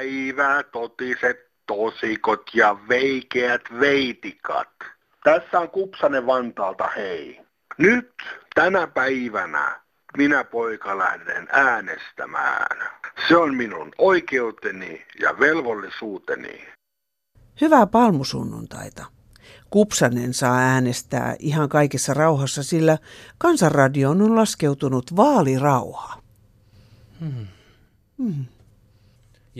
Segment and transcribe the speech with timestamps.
[0.00, 1.36] Päivää, totiset
[1.66, 4.68] tosikot ja veikeät veitikat.
[5.24, 7.40] Tässä on Kupsanen Vantaalta, hei.
[7.78, 8.10] Nyt
[8.54, 9.80] tänä päivänä
[10.16, 12.90] minä poika lähden äänestämään.
[13.28, 16.68] Se on minun oikeuteni ja velvollisuuteni.
[17.60, 19.04] Hyvää palmusunnuntaita.
[19.70, 22.98] Kupsanen saa äänestää ihan kaikessa rauhassa, sillä
[23.38, 26.22] kansanradioon on laskeutunut vaalirauha.
[27.20, 27.46] Hmm.
[28.18, 28.44] Hmm.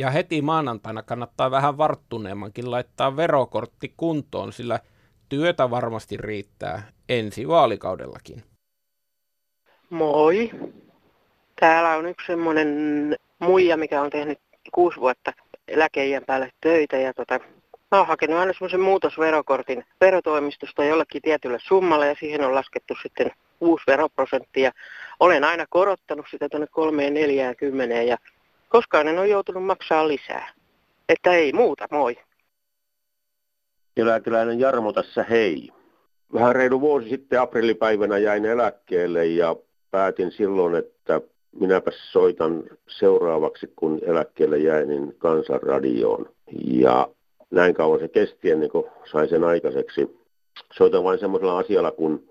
[0.01, 4.81] Ja heti maanantaina kannattaa vähän varttuneemmankin laittaa verokortti kuntoon, sillä
[5.29, 8.43] työtä varmasti riittää ensi vaalikaudellakin.
[9.91, 10.51] Moi.
[11.61, 12.69] Täällä on yksi semmoinen
[13.39, 14.39] muija, mikä on tehnyt
[14.73, 15.33] kuusi vuotta
[15.69, 17.41] eläkeijän päälle töitä ja tota,
[17.91, 23.31] Mä oon hakenut aina semmoisen muutosverokortin verotoimistosta jollekin tietylle summalle ja siihen on laskettu sitten
[23.61, 24.61] uusi veroprosentti.
[24.61, 24.73] Ja
[25.21, 28.17] olen aina korottanut sitä tuonne kolmeen, neljään, kymmeneen ja
[28.71, 30.53] koskaan en ole joutunut maksaa lisää.
[31.09, 32.19] Että ei muuta, moi.
[33.97, 35.69] Eläkeläinen Jarmo tässä, hei.
[36.35, 39.57] Vähän reilu vuosi sitten aprillipäivänä jäin eläkkeelle ja
[39.91, 41.21] päätin silloin, että
[41.53, 46.29] minäpäs soitan seuraavaksi, kun eläkkeelle jäin, niin kansanradioon.
[46.65, 47.09] Ja
[47.51, 50.17] näin kauan se kesti ennen kuin sai sen aikaiseksi.
[50.73, 52.31] Soitan vain semmoisella asialla, kun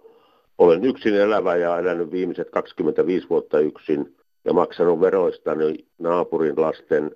[0.58, 7.12] olen yksin elävä ja elänyt viimeiset 25 vuotta yksin ja maksanut veroistani naapurin lasten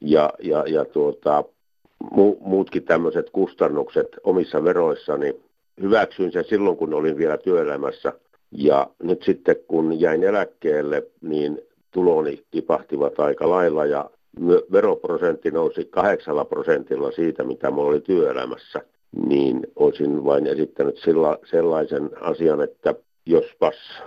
[0.00, 1.44] ja, ja, ja tuota,
[2.10, 5.36] mu, muutkin tämmöiset kustannukset omissa veroissani.
[5.80, 8.12] Hyväksyin sen silloin, kun olin vielä työelämässä.
[8.50, 11.60] Ja nyt sitten, kun jäin eläkkeelle, niin
[11.90, 14.10] tuloni tipahtivat aika lailla ja
[14.72, 18.80] veroprosentti nousi kahdeksalla prosentilla siitä, mitä minulla oli työelämässä,
[19.26, 20.98] niin olisin vain esittänyt
[21.44, 22.94] sellaisen asian, että
[23.26, 24.02] jospas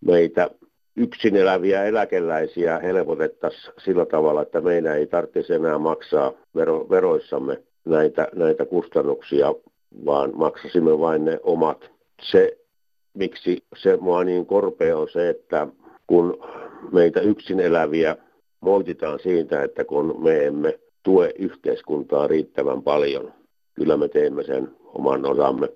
[0.00, 0.50] meitä
[1.00, 8.28] yksin eläviä eläkeläisiä helpotettaisiin sillä tavalla, että meidän ei tarvitsisi enää maksaa vero, veroissamme näitä,
[8.34, 9.54] näitä kustannuksia,
[10.04, 11.90] vaan maksasimme vain ne omat.
[12.22, 12.58] Se,
[13.14, 15.66] miksi se mua niin korpea on se, että
[16.06, 16.44] kun
[16.92, 18.16] meitä yksin eläviä
[18.60, 23.32] moititaan siitä, että kun me emme tue yhteiskuntaa riittävän paljon,
[23.74, 25.68] kyllä me teemme sen oman osamme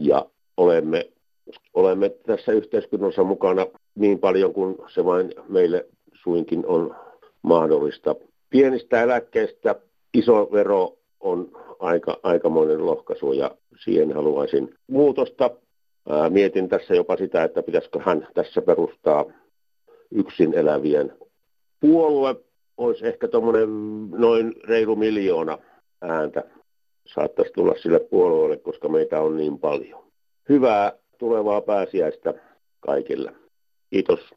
[0.00, 1.10] ja olemme,
[1.74, 3.66] olemme tässä yhteiskunnassa mukana
[3.96, 6.96] niin paljon kuin se vain meille suinkin on
[7.42, 8.14] mahdollista.
[8.50, 9.74] Pienistä eläkkeistä
[10.14, 11.48] iso vero on
[11.78, 13.50] aika, aikamoinen lohkaisu ja
[13.84, 15.50] siihen haluaisin muutosta.
[16.08, 19.24] Ää, mietin tässä jopa sitä, että pitäisikö hän tässä perustaa
[20.10, 21.12] yksin elävien
[21.80, 22.36] puolue
[22.76, 23.68] olisi ehkä tuommoinen
[24.10, 25.58] noin reilu miljoona
[26.02, 26.44] ääntä
[27.14, 30.04] saattaisi tulla sille puolueelle, koska meitä on niin paljon.
[30.48, 32.34] Hyvää tulevaa pääsiäistä
[32.80, 33.32] kaikille.
[33.96, 34.34] Kiitos.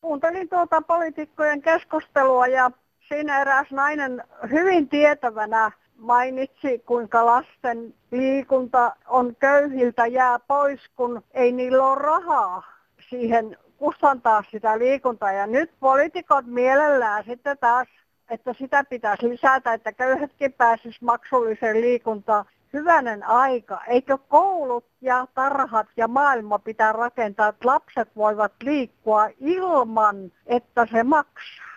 [0.00, 2.70] Kuuntelin tuota poliitikkojen keskustelua ja
[3.08, 11.52] siinä eräs nainen hyvin tietävänä mainitsi, kuinka lasten liikunta on köyhiltä jää pois, kun ei
[11.52, 12.62] niillä ole rahaa
[13.10, 15.32] siihen kustantaa sitä liikuntaa.
[15.32, 17.88] Ja nyt poliitikot mielellään sitten taas,
[18.30, 22.44] että sitä pitäisi lisätä, että köyhetkin pääsisi maksulliseen liikuntaan.
[22.72, 23.80] Hyvänen aika.
[23.86, 31.02] Eikö koulut ja tarhat ja maailma pitää rakentaa, että lapset voivat liikkua ilman, että se
[31.02, 31.68] maksaa?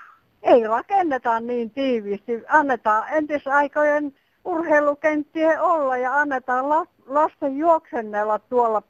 [0.44, 2.44] Ei rakenneta niin tiiviisti.
[2.48, 4.16] Annetaan entisaikojen
[4.46, 8.84] urheilukenttien olla ja annetaan lasten juoksennella tuolla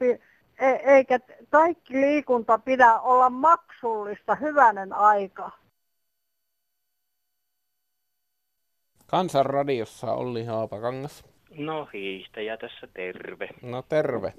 [0.58, 1.20] E, eikä
[1.50, 5.50] kaikki liikunta pidä olla maksullista hyvänen aika.
[9.06, 11.31] Kansanradiossa Olli Haapakangas.
[11.56, 13.48] No hiihtäjä tässä terve.
[13.62, 14.32] No terve.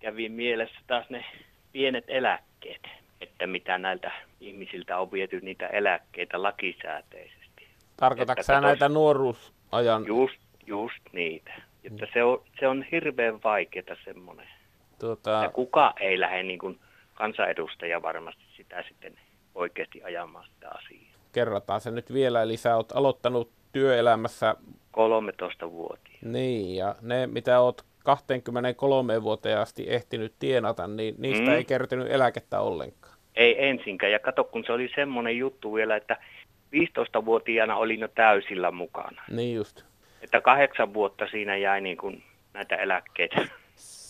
[0.00, 1.24] Kävi mielessä taas ne
[1.72, 2.82] pienet eläkkeet,
[3.20, 7.68] että mitä näiltä ihmisiltä on viety niitä eläkkeitä lakisääteisesti.
[7.96, 10.06] Tarkoitatko sä näitä nuoruusajan?
[10.06, 11.52] Just, just niitä.
[11.84, 14.48] Että se on, se on hirveän vaikeaa semmoinen
[14.98, 15.30] Tuota...
[15.30, 16.80] Ja kuka ei lähde niin kuin
[17.14, 19.18] kansanedustaja varmasti sitä sitten
[19.54, 21.10] oikeasti ajamaan sitä asiaa.
[21.32, 24.54] Kerrataan se nyt vielä, eli sä oot aloittanut työelämässä
[24.90, 26.10] 13 vuotta.
[26.22, 31.52] Niin, ja ne mitä oot 23 vuoteen asti ehtinyt tienata, niin niistä mm.
[31.52, 33.14] ei kertynyt eläkettä ollenkaan.
[33.36, 36.16] Ei ensinkään, ja kato kun se oli semmoinen juttu vielä, että
[36.76, 39.22] 15-vuotiaana olin jo täysillä mukana.
[39.30, 39.84] Niin just.
[40.22, 42.22] Että kahdeksan vuotta siinä jäi niin kuin
[42.54, 43.36] näitä eläkkeitä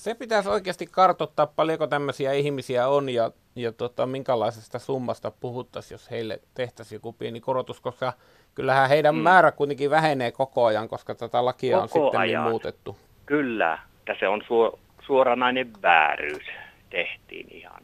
[0.01, 6.11] se pitäisi oikeasti kartoittaa, paljonko tämmöisiä ihmisiä on ja, ja tota, minkälaisesta summasta puhuttaisiin, jos
[6.11, 8.13] heille tehtäisiin joku pieni korotus, koska
[8.55, 9.21] kyllähän heidän mm.
[9.21, 12.97] määrä kuitenkin vähenee koko ajan, koska tätä lakia koko on sitten niin muutettu.
[13.27, 16.47] Kyllä, että se on suo, suoranainen vääryys
[16.91, 17.83] tehtiin ihan.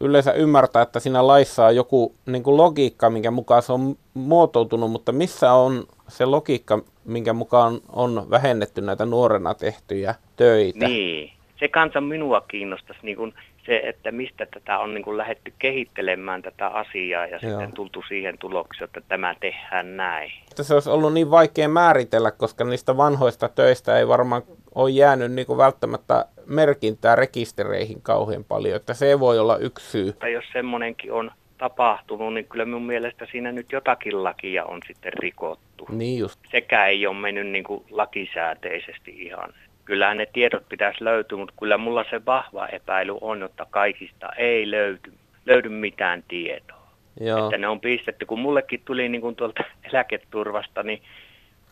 [0.00, 4.90] yleensä ymmärtää, että siinä laissa on joku niin kuin logiikka, minkä mukaan se on muotoutunut,
[4.90, 10.88] mutta missä on se logiikka, minkä mukaan on vähennetty näitä nuorena tehtyjä töitä?
[10.88, 13.34] Niin, se kanssa minua kiinnostaisi niin kuin
[13.66, 17.50] se, että mistä tätä on niin kuin lähdetty kehittelemään tätä asiaa ja Joo.
[17.50, 20.32] sitten tultu siihen tulokseen, että tämä tehdään näin.
[20.62, 24.42] Se olisi ollut niin vaikea määritellä, koska niistä vanhoista töistä ei varmaan
[24.74, 30.12] ole jäänyt niin kuin välttämättä merkintää rekistereihin kauhean paljon, että se voi olla yksi syy.
[30.12, 35.12] Tai jos semmoinenkin on tapahtunut, niin kyllä mun mielestä siinä nyt jotakin lakia on sitten
[35.12, 35.73] rikottu.
[35.92, 36.40] Niin just.
[36.50, 39.54] Sekä ei ole mennyt niin kuin lakisääteisesti ihan.
[39.84, 44.70] Kyllähän ne tiedot pitäisi löytyä, mutta kyllä mulla se vahva epäily on, että kaikista ei
[44.70, 45.12] löyty,
[45.46, 46.84] löydy mitään tietoa.
[47.20, 47.44] Joo.
[47.44, 51.02] Että ne on pistetty, kun mullekin tuli niin kuin tuolta eläketurvasta, niin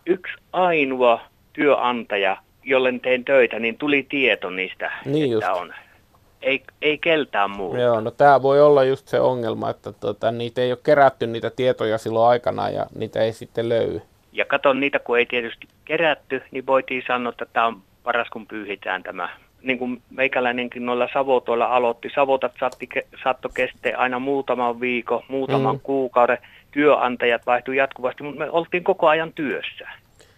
[0.07, 1.21] yksi ainoa
[1.53, 5.61] työnantaja, jolle tein töitä, niin tuli tieto niistä, niin että just.
[5.61, 5.75] on.
[6.43, 7.77] Ei, ei keltään muu.
[7.77, 11.51] Joo, no tämä voi olla just se ongelma, että tuota, niitä ei ole kerätty niitä
[11.51, 14.03] tietoja silloin aikana ja niitä ei sitten löydy.
[14.33, 18.47] Ja katon niitä, kun ei tietysti kerätty, niin voitiin sanoa, että tämä on paras, kun
[18.47, 19.29] pyyhitään tämä.
[19.63, 22.89] Niin kuin meikäläinenkin noilla savotoilla aloitti, savotat saatti,
[23.25, 25.81] saatto kestää aina muutaman viikon, muutaman mm.
[25.83, 26.39] kuukauden.
[26.71, 29.89] Työnantajat vaihtui jatkuvasti, mutta me oltiin koko ajan työssä.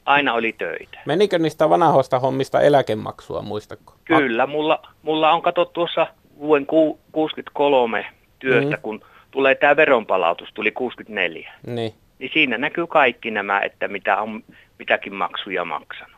[0.04, 0.98] Aina oli töitä.
[1.06, 3.94] Menikö niistä vanhoista hommista eläkemaksua, muistatko?
[4.04, 6.06] Kyllä, mulla, mulla on katsottu tuossa
[6.38, 6.66] vuoden
[7.12, 8.06] 63
[8.38, 8.82] työstä, mm.
[8.82, 11.52] kun tulee tämä veronpalautus, tuli 64.
[11.66, 11.94] Niin.
[12.18, 14.44] Niin siinä näkyy kaikki nämä, että mitä on
[14.78, 16.14] mitäkin maksuja maksanut.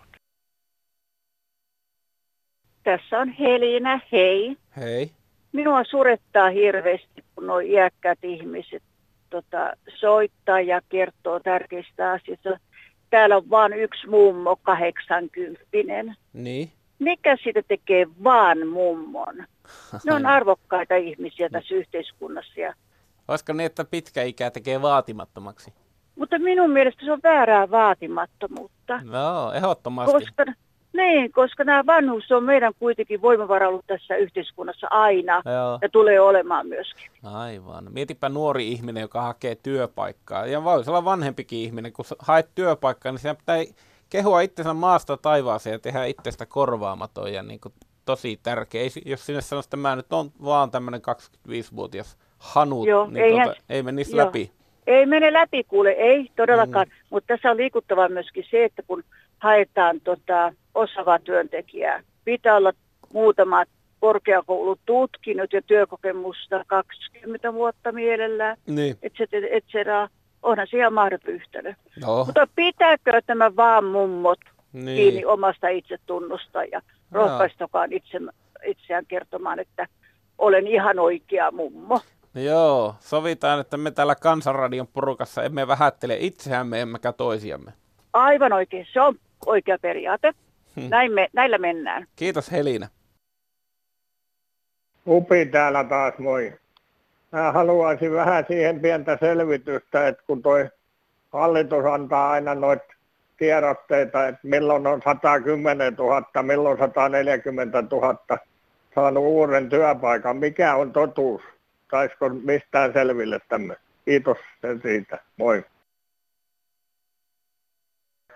[2.83, 4.56] Tässä on Helina, hei.
[4.77, 5.11] Hei.
[5.53, 8.83] Minua surettaa hirveästi, kun nuo iäkkäät ihmiset
[9.31, 12.59] tota, soittaa ja kertoo tärkeistä asioista.
[13.11, 15.61] Täällä on vain yksi mummo, 80
[16.32, 16.73] Niin.
[16.99, 19.37] Mikä siitä tekee vaan mummon?
[20.05, 22.61] Ne on arvokkaita ihmisiä tässä yhteiskunnassa.
[22.61, 22.75] Ja...
[23.29, 25.73] Olisiko niin, että pitkä ikä tekee vaatimattomaksi?
[26.19, 29.00] Mutta minun mielestä se on väärää vaatimattomuutta.
[29.05, 30.12] No, ehdottomasti.
[30.12, 30.44] Koska
[30.96, 35.78] niin, koska nämä vanhus on meidän kuitenkin voimavara ollut tässä yhteiskunnassa aina Joo.
[35.82, 37.10] ja tulee olemaan myöskin.
[37.25, 37.84] Aivan.
[37.90, 40.46] Mietipä nuori ihminen, joka hakee työpaikkaa.
[40.46, 43.56] Ja voi olla vanhempikin ihminen, kun haet työpaikkaa, niin siinä pitää
[44.10, 48.82] kehua itsensä maasta taivaaseen ja tehdä itsestä korvaamaton ja niin kuin tosi tärkeä.
[48.82, 51.00] Ei, jos sinne sanoisi, että mä nyt on vaan tämmöinen
[51.49, 54.26] 25-vuotias hanut, Joo, niin eihän, tuota, ei menisi jo.
[54.26, 54.50] läpi.
[54.87, 56.87] Ei mene läpi, kuule, ei todellakaan.
[56.87, 56.92] Mm.
[57.10, 59.04] Mutta tässä on liikuttava myöskin se, että kun
[59.38, 62.02] haetaan tota, osaavaa työntekijää.
[62.25, 62.73] Pitää olla
[63.12, 63.64] muutama
[64.00, 68.96] korkeakoulututkinnot ja työkokemusta 20 vuotta mielellään, niin.
[69.02, 70.08] et cetera, et cetera.
[70.43, 71.75] Onhan se ihan mahdoton yhtälö.
[72.00, 72.25] No.
[72.25, 74.38] Mutta pitääkö tämä vaan mummot
[74.73, 74.96] niin.
[74.96, 76.81] kiinni omasta itsetunnosta ja
[77.12, 78.19] rohkaistakaan itse,
[78.67, 79.87] itseään kertomaan, että
[80.38, 82.00] olen ihan oikea mummo.
[82.34, 87.73] Joo, sovitaan, että me täällä Kansanradion porukassa emme vähättele itseämme emmekä toisiamme.
[88.12, 89.14] Aivan oikein, se on
[89.46, 90.32] oikea periaate.
[90.81, 90.88] Hmm.
[90.90, 92.06] Näin me, näillä mennään.
[92.17, 92.88] Kiitos Helina.
[95.06, 96.52] Upi täällä taas, moi.
[97.32, 100.69] Mä haluaisin vähän siihen pientä selvitystä, että kun toi
[101.32, 102.95] hallitus antaa aina noita
[103.38, 108.38] tiedotteita, että milloin on 110 000, milloin 140 000
[108.95, 110.37] saanut uuden työpaikan.
[110.37, 111.42] Mikä on totuus?
[111.90, 113.85] Taisiko mistään selville tämmöinen?
[114.04, 115.18] Kiitos sen siitä.
[115.37, 115.64] Moi.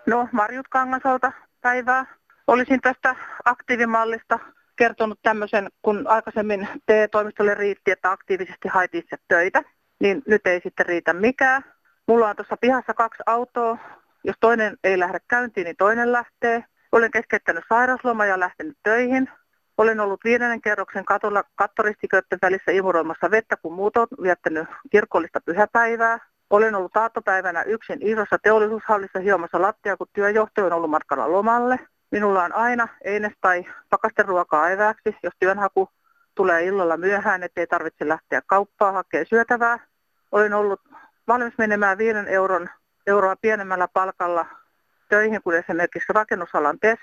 [0.05, 1.31] No, Marjut Kangasolta
[1.61, 2.05] päivää.
[2.47, 4.39] Olisin tästä aktiivimallista
[4.75, 9.63] kertonut tämmöisen, kun aikaisemmin TE-toimistolle riitti, että aktiivisesti haiti itse töitä,
[9.99, 11.65] niin nyt ei sitten riitä mikään.
[12.07, 13.77] Mulla on tuossa pihassa kaksi autoa.
[14.23, 16.63] Jos toinen ei lähde käyntiin, niin toinen lähtee.
[16.91, 19.29] Olen keskeyttänyt sairausloma ja lähtenyt töihin.
[19.77, 26.17] Olen ollut viidennen kerroksen katolla, kattoristiköiden välissä imuroimassa vettä, kun muut on viettänyt kirkollista pyhäpäivää.
[26.49, 31.79] Olen ollut aattopäivänä yksin isossa teollisuushallissa hiomassa lattia, kun työjohtaja on ollut matkalla lomalle.
[32.11, 35.89] Minulla on aina eines tai pakasteruokaa evääksi, jos työnhaku
[36.35, 39.79] tulee illalla myöhään, ettei tarvitse lähteä kauppaa hakemaan syötävää.
[40.31, 40.81] Olen ollut
[41.27, 42.69] valmis menemään 5 euron,
[43.07, 44.45] euroa pienemmällä palkalla
[45.09, 46.99] töihin kuin esimerkiksi rakennusalan TES.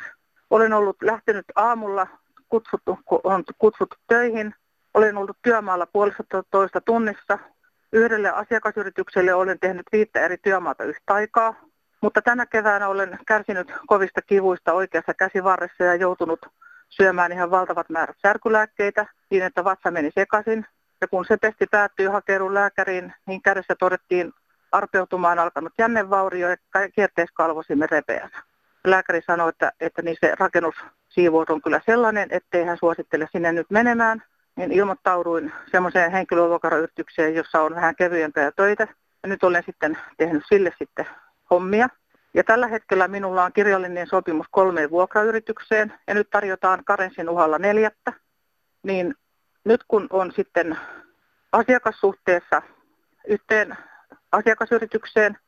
[0.50, 2.06] Olen ollut lähtenyt aamulla
[2.48, 4.54] kutsuttu, on kutsuttu töihin.
[4.94, 7.38] Olen ollut työmaalla puolesta toista tunnissa.
[7.92, 11.54] Yhdelle asiakasyritykselle olen tehnyt viittä eri työmaata yhtä aikaa.
[12.02, 16.46] Mutta tänä keväänä olen kärsinyt kovista kivuista oikeassa käsivarressa ja joutunut
[16.88, 20.66] syömään ihan valtavat määrät särkylääkkeitä niin, että vatsa meni sekaisin.
[21.00, 24.32] Ja kun se testi päättyi hakeudun lääkäriin, niin kädessä todettiin
[24.72, 26.56] arpeutumaan alkanut jännevaurio ja
[26.94, 28.42] kierteiskalvosimme repeänä.
[28.84, 33.66] Lääkäri sanoi, että, että niin se rakennussiivous on kyllä sellainen, ettei hän suosittele sinne nyt
[33.70, 34.22] menemään.
[34.56, 38.88] niin ilmoittauduin semmoiseen henkilövuokrayritykseen, jossa on vähän kevyempiä töitä.
[39.22, 41.06] Ja nyt olen sitten tehnyt sille sitten
[41.50, 41.88] hommia.
[42.34, 48.12] Ja tällä hetkellä minulla on kirjallinen sopimus kolmeen vuokrayritykseen ja nyt tarjotaan karensin uhalla neljättä.
[48.82, 49.14] Niin
[49.64, 50.78] nyt kun on sitten
[51.52, 52.62] asiakassuhteessa
[53.28, 53.76] yhteen
[54.32, 55.38] asiakasyritykseen,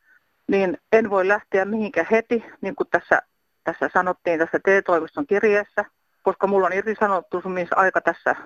[0.49, 3.23] niin en voi lähteä mihinkään heti, niin kuin tässä,
[3.64, 5.85] tässä sanottiin tässä TE-toimiston kirjeessä,
[6.23, 8.37] koska mulla on irtisanottumisaika tässä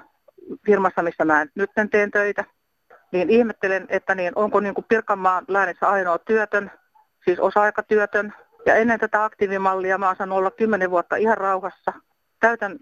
[0.67, 2.45] firmassa, missä mä nyt teen töitä.
[3.13, 6.71] Niin ihmettelen, että niin, onko niin kuin Pirkanmaan läänissä ainoa työtön,
[7.25, 8.35] siis osa-aikatyötön.
[8.67, 11.93] Ja ennen tätä aktiivimallia mä oon olla 10 vuotta ihan rauhassa.
[12.41, 12.79] Täytän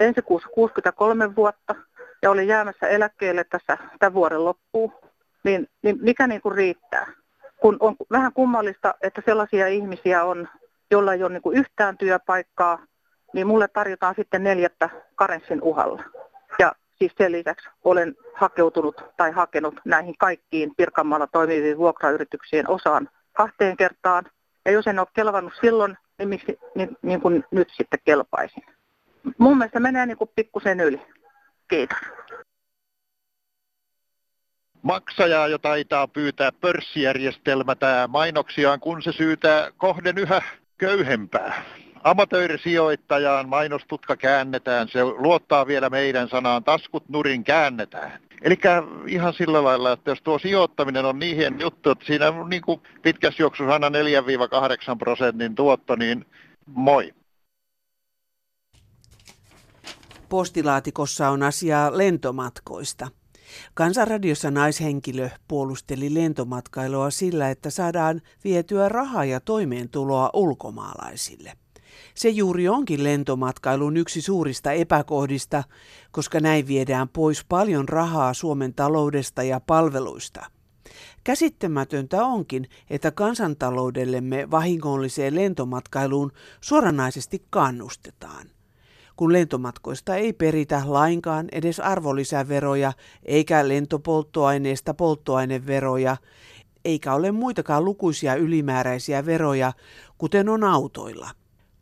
[0.00, 1.74] ensi kuussa 63 vuotta
[2.22, 4.92] ja olin jäämässä eläkkeelle tässä tämän vuoden loppuun.
[5.44, 7.06] Niin, niin mikä niin kuin riittää?
[7.64, 10.48] kun on vähän kummallista, että sellaisia ihmisiä on,
[10.90, 12.78] joilla ei ole niin kuin yhtään työpaikkaa,
[13.32, 16.02] niin mulle tarjotaan sitten neljättä karenssin uhalla.
[16.58, 23.76] Ja siis sen lisäksi olen hakeutunut tai hakenut näihin kaikkiin Pirkanmaalla toimiviin vuokrayrityksien osaan kahteen
[23.76, 24.24] kertaan.
[24.64, 28.64] Ja jos en ole kelvannut silloin, niin miksi niin, niin kuin nyt sitten kelpaisin.
[29.38, 31.00] Mun mielestä menee niin pikkusen yli.
[31.68, 31.98] Kiitos
[34.84, 40.42] maksajaa jo taitaa pyytää pörssijärjestelmä tämä mainoksiaan, kun se syytää kohden yhä
[40.78, 41.62] köyhempää.
[42.04, 48.20] Amatöörisijoittajaan mainostutka käännetään, se luottaa vielä meidän sanaan, taskut nurin käännetään.
[48.42, 48.58] Eli
[49.06, 53.42] ihan sillä lailla, että jos tuo sijoittaminen on niin juttu, että siinä niin kuin pitkässä
[53.42, 53.92] juoksussa aina 4-8
[54.98, 56.26] prosentin tuotto, niin
[56.66, 57.14] moi.
[60.28, 63.08] Postilaatikossa on asiaa lentomatkoista.
[63.74, 71.52] Kansanradiossa naishenkilö puolusteli lentomatkailua sillä, että saadaan vietyä rahaa ja toimeentuloa ulkomaalaisille.
[72.14, 75.64] Se juuri onkin lentomatkailun yksi suurista epäkohdista,
[76.10, 80.46] koska näin viedään pois paljon rahaa Suomen taloudesta ja palveluista.
[81.24, 88.54] Käsittämätöntä onkin, että kansantaloudellemme vahingolliseen lentomatkailuun suoranaisesti kannustetaan
[89.16, 92.92] kun lentomatkoista ei peritä lainkaan edes arvonlisäveroja
[93.24, 96.16] eikä lentopolttoaineesta polttoaineveroja,
[96.84, 99.72] eikä ole muitakaan lukuisia ylimääräisiä veroja,
[100.18, 101.30] kuten on autoilla.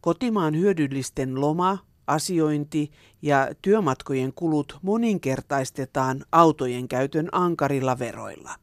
[0.03, 2.91] Kotimaan hyödyllisten loma, asiointi
[3.23, 8.55] ja työmatkojen kulut moninkertaistetaan autojen käytön ankarilla veroilla.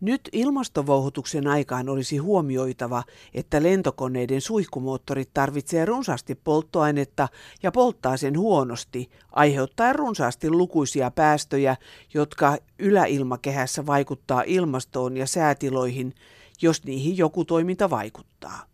[0.00, 3.02] Nyt ilmastovouhutuksen aikaan olisi huomioitava,
[3.34, 7.28] että lentokoneiden suihkumoottorit tarvitsee runsaasti polttoainetta
[7.62, 11.76] ja polttaa sen huonosti, aiheuttaen runsaasti lukuisia päästöjä,
[12.14, 16.14] jotka yläilmakehässä vaikuttaa ilmastoon ja säätiloihin,
[16.62, 18.73] jos niihin joku toiminta vaikuttaa.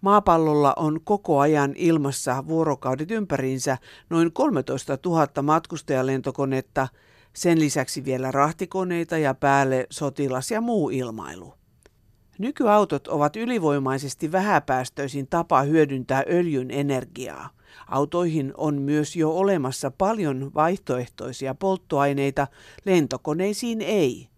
[0.00, 3.78] Maapallolla on koko ajan ilmassa vuorokaudet ympäriinsä
[4.10, 6.88] noin 13 000 matkustajalentokonetta–
[7.32, 11.54] sen lisäksi vielä rahtikoneita ja päälle sotilas ja muu ilmailu.
[12.38, 17.50] Nykyautot ovat ylivoimaisesti vähäpäästöisin tapa hyödyntää öljyn energiaa.
[17.86, 22.46] Autoihin on myös jo olemassa paljon vaihtoehtoisia polttoaineita,
[22.84, 24.29] lentokoneisiin ei.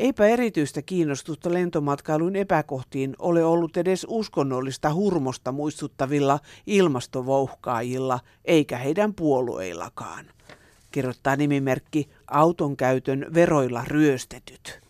[0.00, 10.24] Eipä erityistä kiinnostusta lentomatkailun epäkohtiin ole ollut edes uskonnollista hurmosta muistuttavilla ilmastovouhkaajilla eikä heidän puolueillakaan
[10.90, 14.80] kirjoittaa nimimerkki auton käytön veroilla ryöstetyt.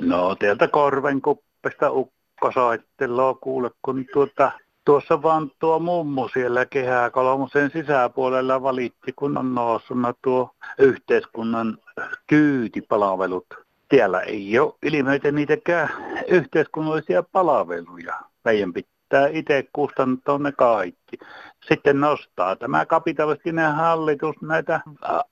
[0.00, 4.52] No teiltä korvenkuppesta ukko soitteloo kuule, kun tuota,
[4.90, 11.78] tuossa vaan tuo mummu siellä kehää kolmosen sisäpuolella valitti, kun on noussut tuo yhteiskunnan
[12.26, 13.46] kyytipalvelut.
[13.90, 15.88] Siellä ei ole ilmeitä niitäkään
[16.28, 18.20] yhteiskunnallisia palveluja.
[18.44, 21.18] Meidän pitää itse kustantaa ne kaikki.
[21.68, 24.80] Sitten nostaa tämä kapitalistinen hallitus näitä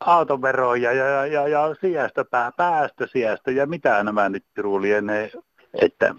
[0.00, 2.24] autoveroja ja, ja, ja sijasta,
[2.56, 4.44] päästösijasta ja mitä nämä nyt
[4.80, 5.30] lienee
[5.74, 6.14] että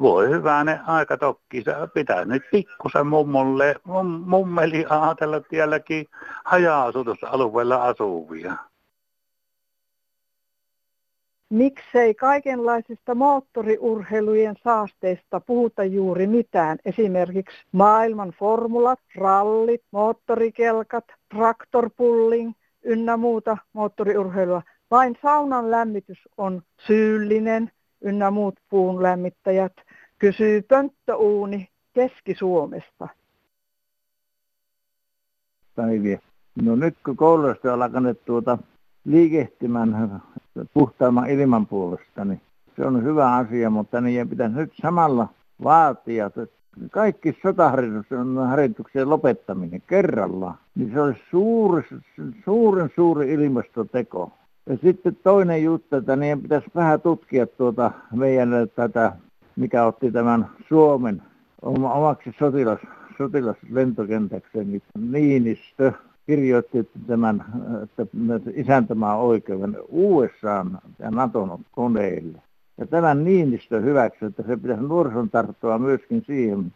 [0.00, 0.26] voi
[0.64, 1.64] ne aika tokki.
[1.94, 6.06] Pitää nyt pikkusen mummolle, mum, mummeli ajatella tielläkin
[6.44, 8.56] haja-asutusalueella asuvia
[11.50, 16.78] miksei kaikenlaisista moottoriurheilujen saasteista puhuta juuri mitään.
[16.84, 21.04] Esimerkiksi maailman formulat, rallit, moottorikelkat,
[21.34, 22.52] traktorpulling
[22.84, 24.62] ynnä muuta moottoriurheilua.
[24.90, 27.70] Vain saunan lämmitys on syyllinen
[28.00, 29.72] ynnä muut puun lämmittäjät,
[30.18, 33.08] kysyy pönttöuuni Keski-Suomesta.
[36.62, 38.58] No nyt kun koulusta on alkanut tuota
[39.04, 40.22] liikehtimään
[40.74, 42.40] puhtaamman ilman puolesta, niin
[42.76, 45.28] se on hyvä asia, mutta niiden pitäisi nyt samalla
[45.64, 46.30] vaatia
[46.90, 51.82] kaikki sotaharjoituksen lopettaminen kerrallaan, niin se olisi suuri,
[52.44, 54.32] suuren suuri ilmastoteko.
[54.66, 59.12] Ja sitten toinen juttu, että niin pitäisi vähän tutkia tuota meidän tätä,
[59.56, 61.22] mikä otti tämän Suomen
[61.62, 62.78] omaksi sotilas,
[63.18, 65.92] sotilaslentokentäkseen, niin Niinistö
[66.26, 67.44] kirjoitti tämän
[67.92, 70.66] että isäntämään oikeuden USA
[70.98, 72.38] ja Naton koneille.
[72.78, 76.72] Ja tämän Niinistö hyväksyi, että se pitäisi nuorison tarttua myöskin siihen.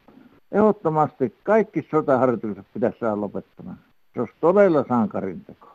[0.53, 3.79] Ehdottomasti kaikki sotaharjoitukset pitäisi saada lopettamaan.
[4.15, 5.74] Se olisi todella sankarinteko.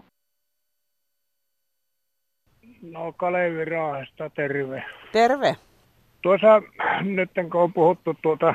[2.81, 4.83] No Kalevi Raahesta, terve.
[5.11, 5.55] Terve.
[6.21, 6.61] Tuossa
[7.01, 8.53] nyt kun on puhuttu tuota,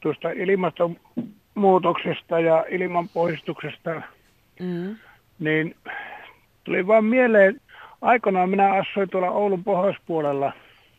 [0.00, 4.02] tuosta ilmastonmuutoksesta ja ilmanpoistuksesta,
[4.60, 4.96] mm.
[5.38, 5.76] niin
[6.64, 7.60] tuli vaan mieleen,
[8.02, 10.52] aikoinaan minä asuin tuolla Oulun pohjoispuolella,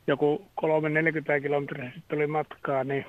[0.07, 3.05] joku 340 kilometriä sitten tuli matkaa, niin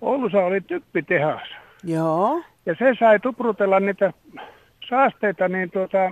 [0.00, 1.48] Oulussa oli typpitehas.
[1.84, 2.42] Joo.
[2.66, 4.12] Ja se sai tuprutella niitä
[4.88, 6.10] saasteita niin tuota,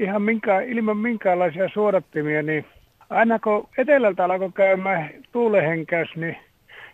[0.00, 2.64] ihan minkä, ilman minkäänlaisia suodattimia, niin
[3.10, 6.36] aina kun etelältä alkoi käymään tuulehenkäys, niin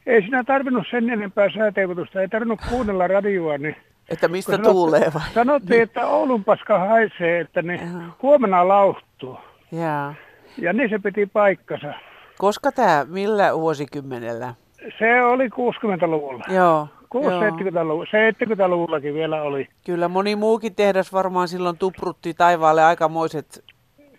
[0.07, 3.77] ei siinä tarvinnut sen enempää sääteivotusta, ei tarvinnut kuunnella radioa, niin
[4.09, 5.23] että mistä sanot, tuulee vai?
[5.35, 5.83] Sanottiin, niin.
[5.83, 7.81] että Oulun paska haisee, että ne
[8.23, 9.39] huomenna lauhtuu.
[9.73, 10.15] Ja.
[10.59, 11.95] ja niin se piti paikkansa.
[12.39, 14.55] Koska tämä, millä vuosikymmenellä?
[14.99, 16.45] Se oli 60-luvulla.
[16.55, 16.89] Joo.
[17.15, 19.69] 70-luvulla, 70-luvullakin vielä oli.
[19.87, 23.65] Kyllä, moni muukin tehdas varmaan silloin tuprutti taivaalle aikamoiset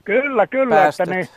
[0.08, 0.76] Kyllä, kyllä.
[0.76, 1.08] Päästöt.
[1.08, 1.28] Että niin,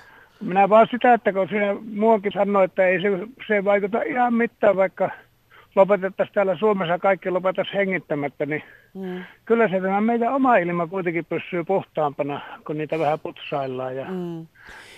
[0.41, 3.09] minä vaan sitä, että kun siinä muuakin sanoi, että ei se,
[3.47, 5.11] se vaikuta ihan mitään, vaikka
[5.77, 8.63] lopetettaisiin täällä Suomessa kaikki lopettaisiin hengittämättä, niin
[8.95, 9.25] mm.
[9.45, 13.97] kyllä se tämä meidän oma ilma kuitenkin pysyy puhtaampana, kun niitä vähän putsaillaan.
[13.97, 14.47] Ja mm.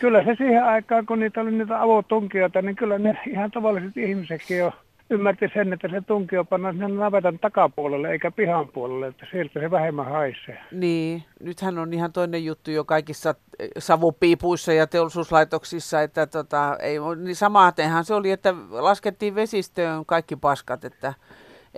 [0.00, 4.59] Kyllä se siihen aikaan, kun niitä oli niitä avotunkijoita, niin kyllä ne ihan tavalliset ihmisetkin
[4.59, 4.73] jo
[5.12, 9.70] ymmärti sen, että se tunkio pannaan sinne navetan takapuolelle eikä pihan puolelle, että sieltä se
[9.70, 10.59] vähemmän haisee.
[10.72, 16.96] Niin, nythän on ihan toinen juttu jo kaikissa eh, savupiipuissa ja teollisuuslaitoksissa, että tota, ei,
[17.22, 21.14] niin samaatenhan se oli, että laskettiin vesistöön kaikki paskat, että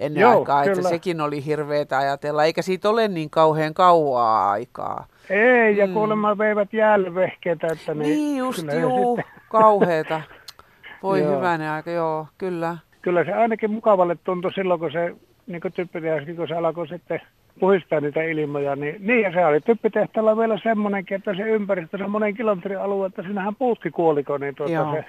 [0.01, 0.77] ennen Joo, aikaa, kyllä.
[0.77, 5.07] että sekin oli hirveätä ajatella, eikä siitä ole niin kauhean kauaa aikaa.
[5.31, 5.95] Ei, ja mm.
[5.95, 8.03] kuulemma veivät jäällevehkeitä, että niin...
[8.03, 9.35] Niin just, juu, sitten...
[9.49, 10.21] kauheeta.
[11.03, 15.15] Voi hyvänen aika, joo, kyllä kyllä se ainakin mukavalle tuntui silloin, kun se
[15.47, 17.21] niin typpitehaskin, kun se alkoi sitten
[17.61, 22.07] puhistaa niitä ilmoja, niin, niin ja se oli typpitehtaalla vielä semmoinenkin, että se ympäristö, se
[22.07, 25.05] monen kilometrin alue, että sinähän puutkin kuoliko, niin tuota joo, se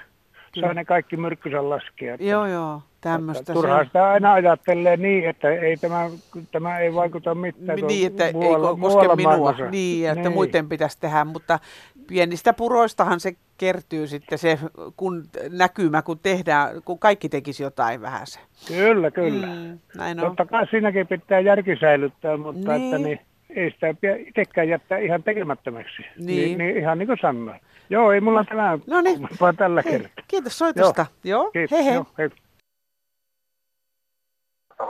[0.55, 0.67] kyllä.
[0.67, 2.13] sai ne kaikki myrkkynsä laskea.
[2.13, 3.53] Että, joo, joo, tämmöistä.
[3.53, 3.85] Turhaa se...
[3.85, 6.09] sitä aina ajattelee niin, että ei tämä,
[6.51, 7.79] tämä ei vaikuta mitään.
[7.87, 9.69] Niin, että muualla, ei koske minua, maailmassa.
[9.69, 10.33] niin, että niin.
[10.33, 11.59] muiden pitäisi tehdä, mutta
[12.07, 14.59] pienistä puroistahan se kertyy sitten se
[14.97, 18.39] kun näkymä, kun tehdään, kun kaikki tekisi jotain vähän se.
[18.67, 19.47] Kyllä, kyllä.
[19.47, 20.25] Mm, näin on.
[20.25, 22.93] Totta kai siinäkin pitää järki säilyttää, mutta niin.
[22.93, 26.01] että niin, ei sitä pidä itsekään jättää ihan tekemättömäksi.
[26.01, 26.25] Niin.
[26.25, 27.59] Niin, niin ihan niin kuin sanoin.
[27.89, 29.27] Joo, ei mulla tämä no niin.
[29.41, 30.25] vaan tällä hei, kertaa.
[30.27, 31.05] Kiitos soitosta.
[31.23, 31.51] Joo, Joo.
[31.51, 31.71] Kiitos.
[31.71, 31.93] hei hei.
[31.93, 32.29] Joo, hei.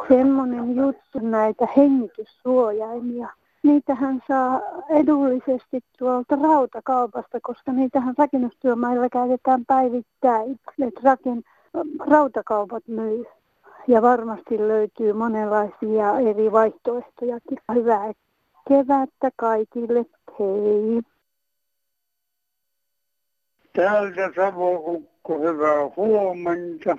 [0.08, 3.30] Semmoinen juttu näitä hengityssuojaimia
[3.66, 10.60] niitähän saa edullisesti tuolta rautakaupasta, koska niitähän rakennustyömailla käytetään päivittäin.
[10.88, 11.44] Et raken,
[12.00, 13.26] rautakaupat myy.
[13.88, 17.58] Ja varmasti löytyy monenlaisia eri vaihtoehtojakin.
[17.74, 18.12] Hyvää
[18.70, 20.06] kevättä kaikille.
[20.40, 21.02] Hei!
[23.74, 26.98] Täältä Savo-Ukko, hyvää huomenta.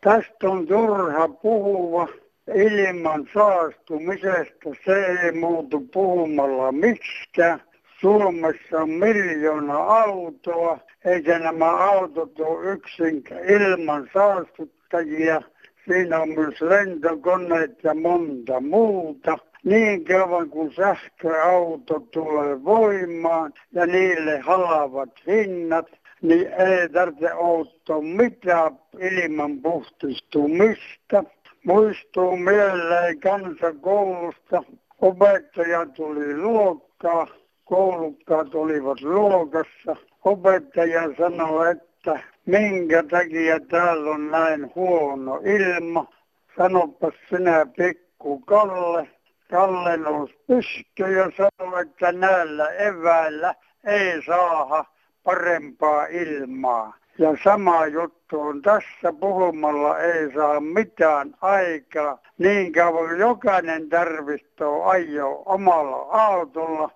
[0.00, 2.08] Tästä on turha puhua
[2.54, 4.70] ilman saastumisesta.
[4.84, 7.62] Se ei muutu puhumalla miksikään.
[8.00, 15.42] Suomessa on miljoona autoa, eikä nämä autot ole yksin ilman saastuttajia.
[15.88, 19.38] Siinä on myös lentokoneet ja monta muuta.
[19.66, 25.86] Niin kauan kuin sähköauto tulee voimaan ja niille halavat hinnat,
[26.22, 31.24] niin ei tarvitse ottaa mitään ilman puhdistumista.
[31.64, 34.62] Muistuu mieleen kansakoulusta.
[35.00, 37.26] Opettaja tuli luokkaa,
[37.64, 39.96] koulukkaat olivat luokassa.
[40.24, 46.12] Opettaja sanoi, että minkä takia täällä on näin huono ilma.
[46.58, 49.15] Sanopas sinä pikku Kalle.
[49.50, 53.54] Kalle nousi pystyyn ja sanoi, että näillä eväillä
[53.84, 54.84] ei saada
[55.22, 56.96] parempaa ilmaa.
[57.18, 62.18] Ja sama juttu on tässä puhumalla ei saa mitään aikaa.
[62.38, 66.90] Niin kauan jokainen tarvitsee ajoa omalla autolla.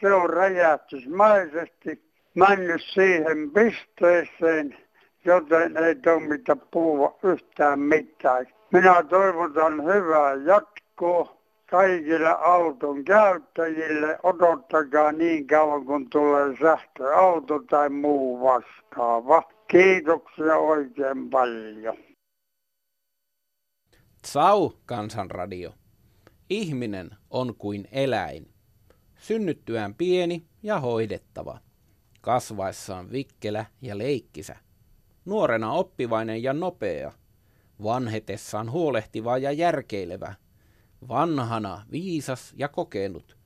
[0.00, 2.02] Se on räjähtysmäisesti
[2.34, 4.76] mennyt siihen pisteeseen,
[5.24, 8.46] joten ei toimita puhua yhtään mitään.
[8.72, 11.43] Minä toivotan hyvää jatkoa
[11.74, 14.18] kaikille auton käyttäjille.
[14.22, 19.42] Odottakaa niin kauan kun tulee sähköauto tai muu vastaava.
[19.68, 21.96] Kiitoksia oikein paljon.
[24.22, 25.72] Tsau, Kansanradio.
[26.50, 28.46] Ihminen on kuin eläin.
[29.16, 31.58] Synnyttyään pieni ja hoidettava.
[32.20, 34.56] Kasvaessaan vikkelä ja leikkisä.
[35.24, 37.12] Nuorena oppivainen ja nopea.
[37.82, 40.34] Vanhetessaan huolehtiva ja järkeilevä.
[41.08, 43.36] Vanhana viisas ja kokenut.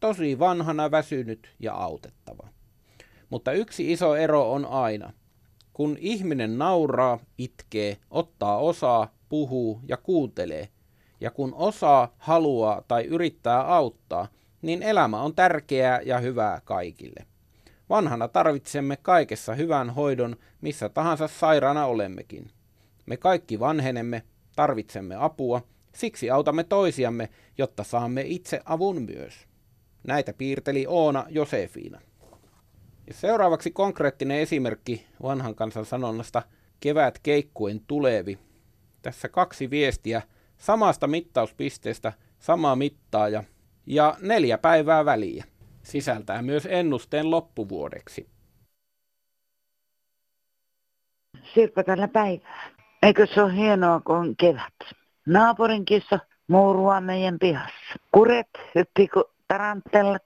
[0.00, 2.48] Tosi vanhana väsynyt ja autettava.
[3.30, 5.12] Mutta yksi iso ero on aina.
[5.72, 10.68] Kun ihminen nauraa, itkee, ottaa osaa, puhuu ja kuuntelee,
[11.20, 14.28] ja kun osaa, haluaa tai yrittää auttaa,
[14.62, 17.26] niin elämä on tärkeää ja hyvää kaikille.
[17.88, 22.50] Vanhana tarvitsemme kaikessa hyvän hoidon, missä tahansa sairaana olemmekin.
[23.06, 24.22] Me kaikki vanhenemme,
[24.56, 25.62] tarvitsemme apua,
[25.94, 29.34] siksi autamme toisiamme, jotta saamme itse avun myös.
[30.06, 32.00] Näitä piirteli Oona Josefina.
[33.06, 36.42] Ja seuraavaksi konkreettinen esimerkki vanhan kansan sanonnasta
[36.80, 38.38] kevät keikkuen tulevi.
[39.02, 40.22] Tässä kaksi viestiä
[40.58, 43.44] samasta mittauspisteestä, samaa mittaaja
[43.86, 45.44] ja neljä päivää väliä.
[45.82, 48.28] Sisältää myös ennusteen loppuvuodeksi.
[51.54, 52.70] Sirpa tällä päivää.
[53.02, 54.99] Eikö se ole hienoa, kun on kevät?
[55.26, 57.96] Naapurin kissa muurua meidän pihassa.
[58.12, 59.08] Kuret hyppi
[59.48, 60.22] tarantellat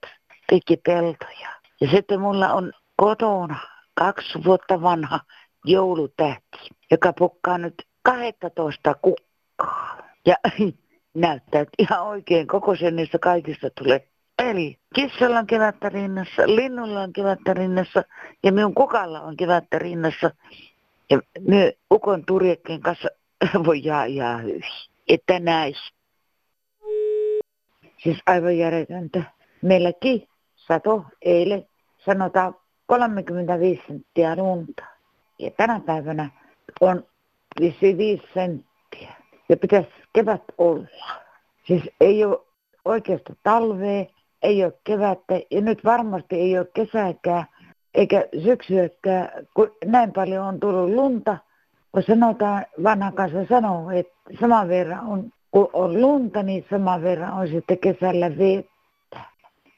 [0.50, 1.48] pitki peltoja.
[1.80, 3.58] Ja sitten mulla on kotona
[3.94, 5.20] kaksi vuotta vanha
[5.64, 6.58] joulutähti,
[6.90, 9.98] joka pukkaa nyt 12 kukkaa.
[10.26, 10.36] Ja
[11.14, 14.08] näyttää ihan oikein kokoisen niistä kaikista tulee.
[14.38, 18.04] Eli kissalla on kevättä rinnassa, linnulla on kevättä rinnassa
[18.42, 20.30] ja minun kukalla on kevättä rinnassa.
[21.10, 23.08] Ja me ukon turjekkeen kanssa
[23.66, 24.40] voi jaa, jaa.
[25.08, 25.92] Että näis.
[28.02, 29.22] Siis aivan järjetöntä.
[29.62, 31.66] Meilläkin sato eilen
[32.04, 34.84] sanotaan 35 senttiä lunta.
[35.38, 36.30] Ja tänä päivänä
[36.80, 37.06] on
[37.60, 39.12] 5 senttiä.
[39.48, 40.86] Ja pitäisi kevät olla.
[41.66, 42.38] Siis ei ole
[42.84, 44.04] oikeasta talvea,
[44.42, 47.46] ei ole kevättä ja nyt varmasti ei ole kesäkään
[47.94, 51.38] eikä syksyäkään, kun näin paljon on tullut lunta.
[51.94, 57.32] Kun sanotaan, vanha kanssa sanoo, että saman verran on, kun on lunta, niin saman verran
[57.32, 59.20] on sitten kesällä vettä.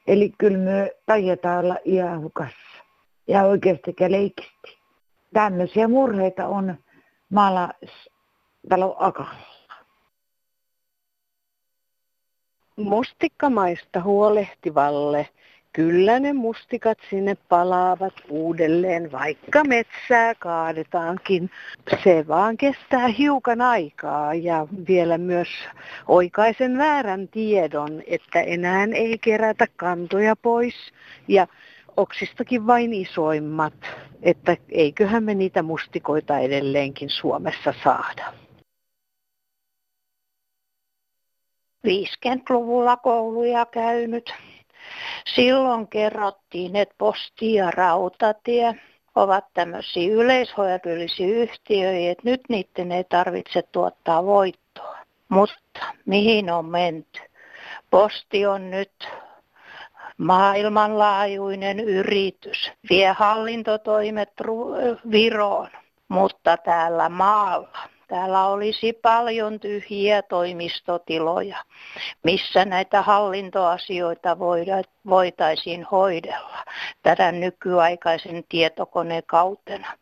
[0.07, 2.83] Eli kyllä me tajetaan olla iahukassa
[3.27, 4.77] ja oikeasti leikisti.
[5.33, 6.75] Tämmöisiä murheita on
[7.29, 9.35] maalaistalon akalla.
[12.75, 15.29] Mustikkamaista huolehtivalle
[15.77, 21.49] Kyllä ne mustikat sinne palaavat uudelleen, vaikka metsää kaadetaankin.
[22.03, 25.47] Se vaan kestää hiukan aikaa ja vielä myös
[26.07, 30.75] oikaisen väärän tiedon, että enää ei kerätä kantoja pois
[31.27, 31.47] ja
[31.97, 33.73] oksistakin vain isoimmat,
[34.21, 38.33] että eiköhän me niitä mustikoita edelleenkin Suomessa saada.
[41.87, 44.33] 50-luvulla kouluja käynyt.
[45.35, 48.75] Silloin kerrottiin, että posti ja rautatie
[49.15, 54.97] ovat tämmöisiä yleishoidollisia yhtiöitä, että nyt niiden ei tarvitse tuottaa voittoa.
[55.29, 57.19] Mutta mihin on menty?
[57.89, 59.07] Posti on nyt
[60.17, 64.33] maailmanlaajuinen yritys, vie hallintotoimet
[65.11, 65.69] Viroon,
[66.07, 71.63] mutta täällä maalla Täällä olisi paljon tyhjiä toimistotiloja,
[72.23, 74.37] missä näitä hallintoasioita
[75.05, 76.63] voitaisiin hoidella
[77.03, 79.97] tätä nykyaikaisen tietokonekautena.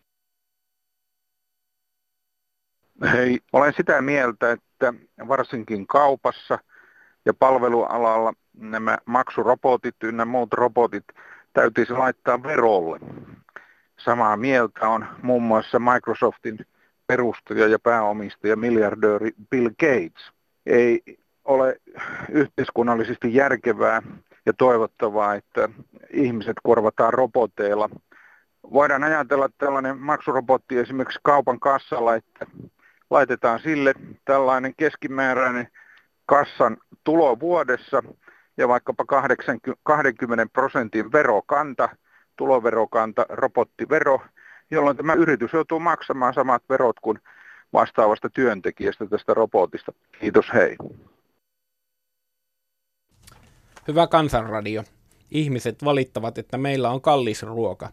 [3.12, 4.94] Hei, olen sitä mieltä, että
[5.28, 6.60] varsinkin kaupassa
[7.26, 11.04] ja palvelualalla nämä maksurobotit ynnä muut robotit
[11.54, 13.00] täytyisi laittaa verolle.
[14.00, 16.58] Samaa mieltä on muun muassa Microsoftin
[17.08, 20.32] perustaja ja pääomistaja miljardööri Bill Gates.
[20.65, 21.02] Ei
[21.46, 21.80] ole
[22.30, 24.02] yhteiskunnallisesti järkevää
[24.46, 25.70] ja toivottavaa, että
[26.13, 27.89] ihmiset korvataan roboteilla.
[28.74, 32.46] Voidaan ajatella tällainen maksurobotti esimerkiksi kaupan kassalla, että
[33.10, 33.94] laitetaan sille
[34.26, 35.68] tällainen keskimääräinen
[36.26, 38.04] kassan tulo vuodessa
[38.58, 39.06] ja vaikkapa
[39.84, 41.89] 20 prosentin verokanta,
[42.36, 44.22] tuloverokanta, robottivero,
[44.71, 47.19] jolloin tämä yritys joutuu maksamaan samat verot kuin
[47.73, 49.93] vastaavasta työntekijästä tästä robotista.
[50.19, 50.75] Kiitos, hei.
[53.88, 54.84] Hyvä kansanradio.
[55.32, 57.89] Ihmiset valittavat, että meillä on kallis ruoka.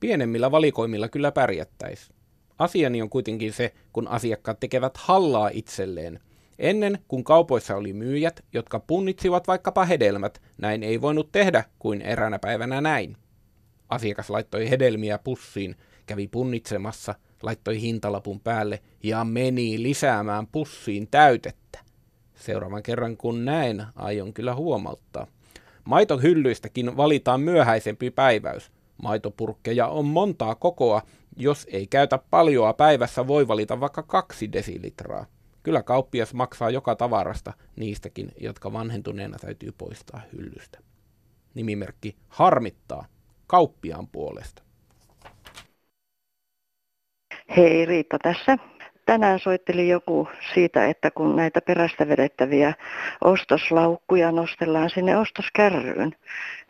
[0.00, 2.12] Pienemmillä valikoimilla kyllä pärjättäisi.
[2.58, 6.20] Asiani on kuitenkin se, kun asiakkaat tekevät hallaa itselleen.
[6.58, 12.38] Ennen, kun kaupoissa oli myyjät, jotka punnitsivat vaikkapa hedelmät, näin ei voinut tehdä kuin eräänä
[12.38, 13.16] päivänä näin.
[13.88, 21.80] Asiakas laittoi hedelmiä pussiin, kävi punnitsemassa, laittoi hintalapun päälle ja meni lisäämään pussiin täytettä.
[22.34, 25.26] Seuraavan kerran kun näen, aion kyllä huomauttaa.
[25.84, 28.72] Maitohyllyistäkin valitaan myöhäisempi päiväys.
[29.02, 31.02] Maitopurkkeja on montaa kokoa,
[31.36, 35.26] jos ei käytä paljoa päivässä, voi valita vaikka kaksi desilitraa.
[35.62, 40.78] Kyllä kauppias maksaa joka tavarasta niistäkin, jotka vanhentuneena täytyy poistaa hyllystä.
[41.54, 43.06] Nimimerkki harmittaa
[43.46, 44.62] kauppiaan puolesta.
[47.56, 48.58] Hei Riitta tässä.
[49.06, 52.72] Tänään soitteli joku siitä, että kun näitä perästä vedettäviä
[53.24, 56.12] ostoslaukkuja nostellaan sinne ostoskärryyn,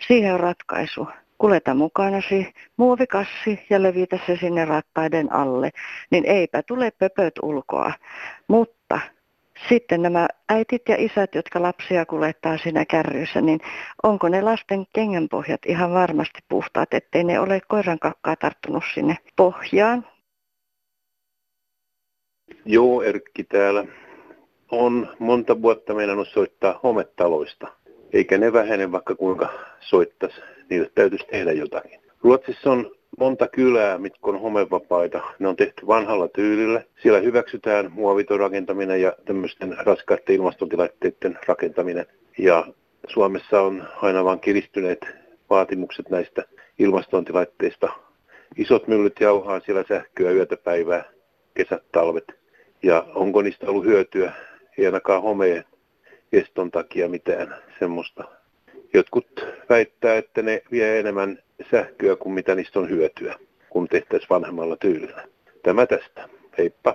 [0.07, 5.71] siihen on ratkaisu kuleta mukanasi muovikassi ja levitä se sinne rattaiden alle,
[6.11, 7.92] niin eipä tule pöpöt ulkoa.
[8.49, 9.01] Mutta
[9.68, 13.61] sitten nämä äitit ja isät, jotka lapsia kuljettaa siinä kärryssä, niin
[14.03, 20.12] onko ne lasten kengänpohjat ihan varmasti puhtaat, ettei ne ole koiran kakkaa tarttunut sinne pohjaan?
[22.64, 23.85] Joo, Erkki täällä.
[24.70, 27.68] On monta vuotta meidän soittaa hometaloista,
[28.12, 29.48] eikä ne vähene vaikka kuinka
[29.81, 32.01] soittaisi niille täytyisi tehdä jotakin.
[32.22, 35.20] Ruotsissa on monta kylää, mitkä on homevapaita.
[35.38, 36.83] Ne on tehty vanhalla tyylillä.
[37.03, 42.07] Siellä hyväksytään muoviton rakentaminen ja tämmöisten raskaiden ilmastotilaitteiden rakentaminen.
[42.38, 42.66] Ja
[43.09, 45.01] Suomessa on aina vain kiristyneet
[45.51, 46.44] vaatimukset näistä
[46.79, 47.88] ilmastointilaitteista.
[48.57, 51.05] Isot myllyt jauhaa siellä sähköä yötä päivää,
[51.55, 52.42] kesät, talvet.
[52.83, 54.33] Ja onko niistä ollut hyötyä?
[54.79, 55.64] Ei ainakaan homeen
[56.33, 58.25] eston takia mitään semmoista
[58.95, 61.38] Jotkut väittää, että ne vie enemmän
[61.71, 63.35] sähköä kuin mitä niistä on hyötyä,
[63.71, 65.25] kun tehtäisiin vanhemmalla tyylillä.
[65.62, 66.29] Tämä tästä.
[66.59, 66.95] Heippa.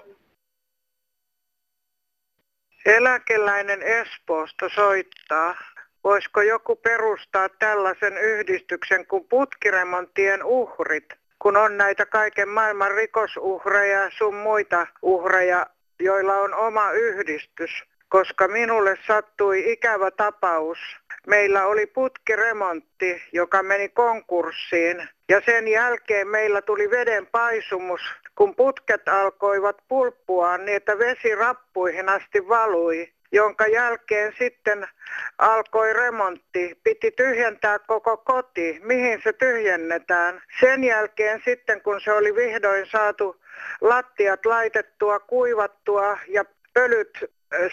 [2.86, 5.56] Eläkeläinen Espoosta soittaa.
[6.04, 11.06] Voisiko joku perustaa tällaisen yhdistyksen kuin putkiremontien uhrit,
[11.40, 15.66] kun on näitä kaiken maailman rikosuhreja sun muita uhreja,
[16.00, 20.78] joilla on oma yhdistys, koska minulle sattui ikävä tapaus
[21.28, 25.10] meillä oli putkiremontti, joka meni konkurssiin.
[25.30, 28.02] Ja sen jälkeen meillä tuli veden paisumus,
[28.36, 34.88] kun putket alkoivat pulppua niin, että vesi rappuihin asti valui jonka jälkeen sitten
[35.38, 36.80] alkoi remontti.
[36.84, 40.42] Piti tyhjentää koko koti, mihin se tyhjennetään.
[40.60, 43.42] Sen jälkeen sitten, kun se oli vihdoin saatu
[43.82, 47.26] lattiat laitettua, kuivattua ja pölyt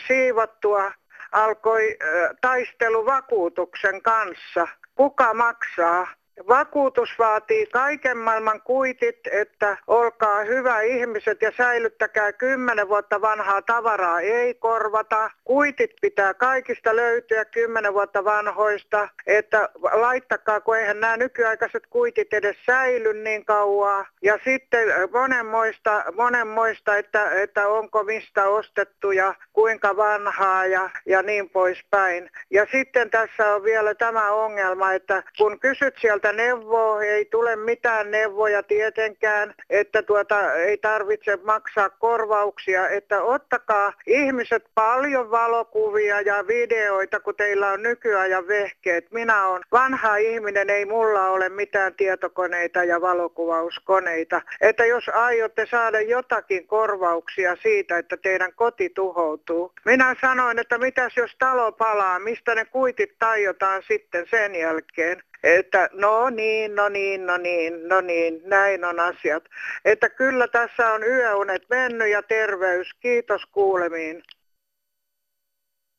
[0.07, 0.93] siivottua,
[1.33, 1.97] alkoi
[2.41, 4.69] taistelu vakuutuksen kanssa.
[4.95, 6.07] Kuka maksaa?
[6.49, 14.21] Vakuutus vaatii kaiken maailman kuitit, että olkaa hyvä ihmiset ja säilyttäkää kymmenen vuotta vanhaa tavaraa
[14.21, 15.31] ei korvata.
[15.45, 22.57] Kuitit pitää kaikista löytyä kymmenen vuotta vanhoista, että laittakaa, kun eihän nämä nykyaikaiset kuitit edes
[22.67, 24.07] säily niin kauaa.
[24.23, 31.51] Ja sitten monenmoista, monenmoista että, että onko mistä ostettu ja kuinka vanhaa ja, ja niin
[31.51, 32.31] poispäin.
[32.51, 37.57] Ja sitten tässä on vielä tämä ongelma, että kun kysyt sieltä sieltä neuvoa, ei tule
[37.57, 46.47] mitään neuvoja tietenkään, että tuota, ei tarvitse maksaa korvauksia, että ottakaa ihmiset paljon valokuvia ja
[46.47, 49.13] videoita, kun teillä on nykyajan vehkeet.
[49.13, 54.43] Minä olen vanha ihminen, ei mulla ole mitään tietokoneita ja valokuvauskoneita.
[54.61, 59.73] Että jos aiotte saada jotakin korvauksia siitä, että teidän koti tuhoutuu.
[59.85, 65.23] Minä sanoin, että mitäs jos talo palaa, mistä ne kuitit taiotaan sitten sen jälkeen.
[65.45, 69.45] Että no niin, no niin, no niin, no niin, näin on asiat.
[69.85, 72.95] Että kyllä tässä on yöunet mennyt ja terveys.
[73.01, 74.23] Kiitos kuulemiin.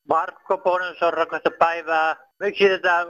[0.10, 2.16] Markko Ponsorrakasta päivää.
[2.40, 3.06] Miksi tätä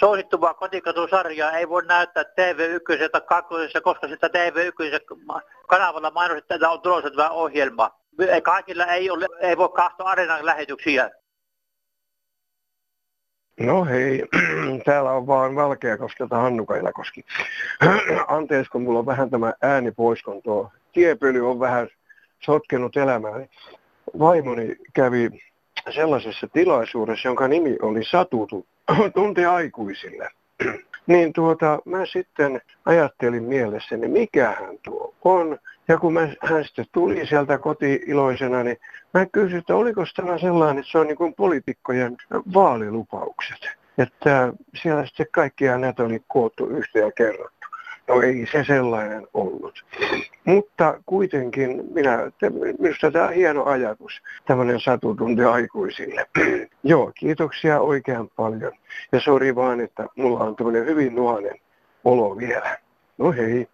[0.00, 6.80] suosittuvaa kotikatusarjaa ei voi näyttää TV1 tai 2, koska sitä TV1 kanavalla mainostetaan, että on
[6.80, 7.90] tulossa tämä ohjelma.
[8.42, 11.10] Kaikilla ei, ole, ei voi katsoa areenan lähetyksiä.
[13.60, 14.22] No hei,
[14.84, 17.24] täällä on vaan Valkeakoskelta Hannu Kailakoski.
[18.28, 21.88] Anteeksi, kun mulla on vähän tämä ääni pois, kun tuo tiepöly on vähän
[22.40, 23.48] sotkenut elämääni.
[24.18, 25.30] Vaimoni kävi
[25.94, 28.66] sellaisessa tilaisuudessa, jonka nimi oli Satutu
[29.14, 30.30] tunti aikuisille.
[31.06, 35.58] niin tuota, mä sitten ajattelin mielessäni, mikähän tuo on.
[35.88, 38.76] Ja kun mä, hän sitten tuli sieltä koti-iloisena, niin
[39.14, 42.16] mä kysyin, että oliko tämä sellainen, että se on niin kuin poliitikkojen
[42.54, 43.58] vaalilupaukset.
[43.98, 47.66] Että siellä sitten kaikkia näitä oli koottu yhteen ja kerrottu.
[48.08, 49.84] No ei se sellainen ollut.
[50.44, 52.18] Mutta kuitenkin minä,
[52.78, 56.26] minusta tämä on hieno ajatus, tämmöinen satutunti aikuisille.
[56.82, 58.72] Joo, kiitoksia oikein paljon.
[59.12, 61.60] Ja sori vaan, että mulla on tämmöinen hyvin nuhanen
[62.04, 62.78] olo vielä.
[63.18, 63.68] No hei.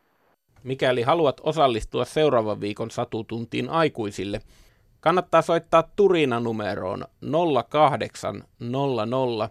[0.65, 4.41] Mikäli haluat osallistua seuraavan viikon satutuntiin aikuisille,
[5.01, 7.05] kannattaa soittaa Turina numeroon
[7.69, 9.51] 0800